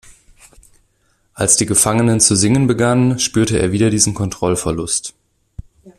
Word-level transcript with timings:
Als 1.35 1.57
die 1.57 1.67
Gefangenen 1.67 2.19
zu 2.19 2.33
singen 2.35 2.65
begannen, 2.65 3.19
spürte 3.19 3.59
er 3.59 3.71
wieder 3.71 3.91
diesen 3.91 4.15
Kontrollverlust. 4.15 5.13